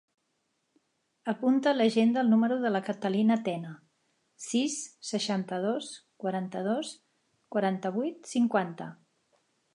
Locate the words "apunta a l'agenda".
1.33-2.23